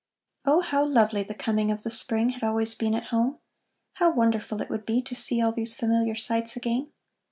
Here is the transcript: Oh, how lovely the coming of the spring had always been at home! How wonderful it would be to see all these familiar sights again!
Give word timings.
Oh, 0.45 0.61
how 0.61 0.83
lovely 0.83 1.21
the 1.21 1.35
coming 1.35 1.69
of 1.69 1.83
the 1.83 1.91
spring 1.91 2.29
had 2.31 2.41
always 2.43 2.73
been 2.73 2.95
at 2.95 3.09
home! 3.13 3.37
How 3.93 4.09
wonderful 4.11 4.59
it 4.59 4.69
would 4.71 4.83
be 4.83 4.99
to 5.03 5.13
see 5.13 5.39
all 5.43 5.51
these 5.51 5.75
familiar 5.75 6.15
sights 6.15 6.55
again! 6.55 6.91